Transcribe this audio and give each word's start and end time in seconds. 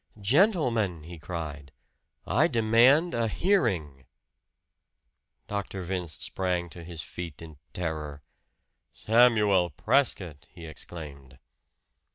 "Gentlemen!" 0.19 1.03
he 1.03 1.19
cried. 1.19 1.71
"I 2.25 2.47
demand 2.47 3.13
a 3.13 3.27
hearing!" 3.27 4.07
Dr. 5.47 5.83
Vince 5.83 6.13
sprang 6.15 6.69
to 6.71 6.83
his 6.83 7.03
feet 7.03 7.39
in 7.39 7.57
terror. 7.71 8.23
"Samuel 8.93 9.69
Prescott!" 9.69 10.47
he 10.49 10.65
exclaimed. 10.65 11.37